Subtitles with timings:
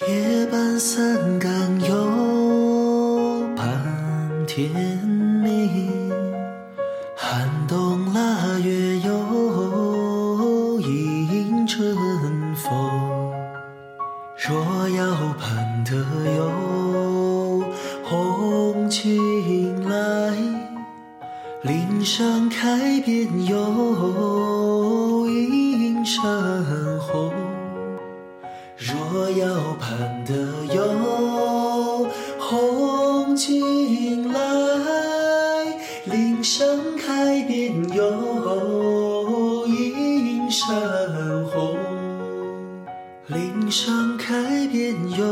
[0.00, 1.94] 夜半三更又
[3.54, 4.68] 盼天
[5.40, 6.10] 明，
[7.16, 11.94] 寒冬腊月又迎春
[12.56, 12.72] 风。
[14.36, 15.94] 若要盼得
[16.36, 17.62] 有
[18.02, 20.34] 红军来，
[21.62, 26.20] 岭上开遍有映山
[26.98, 27.32] 红。
[28.76, 30.34] 若要盼得
[30.74, 34.38] 有红军来，
[36.04, 36.66] 岭上
[36.98, 40.66] 开遍哟映山
[41.52, 41.76] 红。
[43.28, 45.24] 岭上开遍有